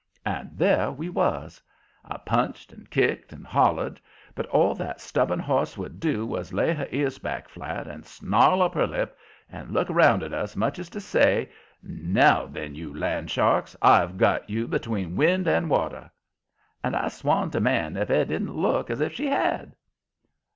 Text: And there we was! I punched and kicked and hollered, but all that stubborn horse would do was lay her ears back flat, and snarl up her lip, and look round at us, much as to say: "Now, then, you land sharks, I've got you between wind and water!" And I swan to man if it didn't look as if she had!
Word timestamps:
And 0.25 0.49
there 0.57 0.91
we 0.91 1.09
was! 1.09 1.61
I 2.03 2.17
punched 2.17 2.73
and 2.73 2.89
kicked 2.89 3.31
and 3.31 3.45
hollered, 3.45 4.01
but 4.33 4.47
all 4.47 4.73
that 4.73 4.99
stubborn 4.99 5.37
horse 5.37 5.77
would 5.77 5.99
do 5.99 6.25
was 6.25 6.51
lay 6.55 6.73
her 6.73 6.87
ears 6.89 7.19
back 7.19 7.47
flat, 7.47 7.85
and 7.87 8.03
snarl 8.03 8.63
up 8.63 8.73
her 8.73 8.87
lip, 8.87 9.15
and 9.47 9.69
look 9.69 9.87
round 9.91 10.23
at 10.23 10.33
us, 10.33 10.55
much 10.55 10.79
as 10.79 10.89
to 10.89 10.99
say: 10.99 11.51
"Now, 11.83 12.47
then, 12.47 12.73
you 12.73 12.97
land 12.97 13.29
sharks, 13.29 13.75
I've 13.79 14.17
got 14.17 14.49
you 14.49 14.67
between 14.67 15.15
wind 15.17 15.47
and 15.47 15.69
water!" 15.69 16.09
And 16.83 16.95
I 16.95 17.07
swan 17.09 17.51
to 17.51 17.59
man 17.59 17.95
if 17.95 18.09
it 18.09 18.25
didn't 18.29 18.55
look 18.55 18.89
as 18.89 19.01
if 19.01 19.13
she 19.13 19.27
had! 19.27 19.75